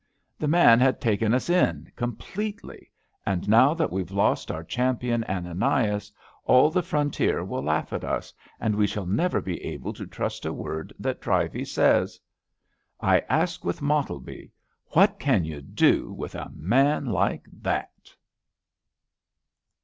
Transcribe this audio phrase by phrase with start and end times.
[0.39, 2.89] The man had taken us in completely,
[3.23, 6.11] and now that we've lost our champion Ananias,
[6.43, 10.43] all the frontier will laugh at us, and we shall never be able to trust
[10.43, 12.19] a word that Trivey says.
[12.99, 14.49] I ask with Mottleby:
[14.87, 18.11] What can you do with a man like that!